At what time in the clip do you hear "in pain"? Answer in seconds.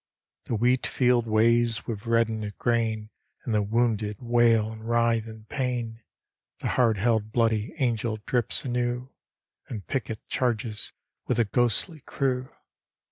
5.27-6.01